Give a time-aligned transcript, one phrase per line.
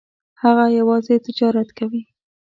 [0.41, 2.03] هغه یوازې تجارت کوي.